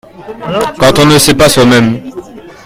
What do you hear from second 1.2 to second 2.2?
pas soi-même.